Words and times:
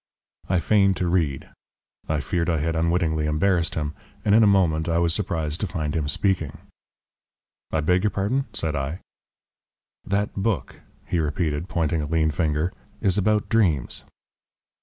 I 0.49 0.59
feigned 0.59 0.97
to 0.97 1.07
read. 1.07 1.49
I 2.09 2.21
feared 2.21 2.49
I 2.49 2.57
had 2.57 2.75
unwittingly 2.75 3.27
embarrassed 3.27 3.75
him, 3.75 3.93
and 4.25 4.33
in 4.33 4.41
a 4.41 4.47
moment 4.47 4.89
I 4.89 4.97
was 4.97 5.13
surprised 5.13 5.59
to 5.61 5.67
find 5.67 5.95
him 5.95 6.07
speaking. 6.07 6.57
"I 7.71 7.81
beg 7.81 8.03
your 8.03 8.09
pardon?" 8.09 8.45
said 8.51 8.75
I. 8.75 9.01
"That 10.03 10.33
book," 10.35 10.77
he 11.05 11.19
repeated, 11.19 11.69
pointing 11.69 12.01
a 12.01 12.07
lean 12.07 12.31
finger, 12.31 12.73
"is 12.99 13.19
about 13.19 13.47
dreams." 13.47 14.03